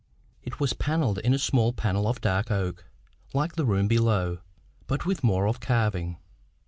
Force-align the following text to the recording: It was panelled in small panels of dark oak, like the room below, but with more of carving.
It 0.41 0.59
was 0.59 0.73
panelled 0.73 1.19
in 1.19 1.37
small 1.37 1.73
panels 1.73 2.07
of 2.07 2.21
dark 2.21 2.49
oak, 2.49 2.85
like 3.35 3.53
the 3.55 3.65
room 3.67 3.87
below, 3.87 4.39
but 4.87 5.05
with 5.05 5.23
more 5.23 5.47
of 5.47 5.59
carving. 5.59 6.17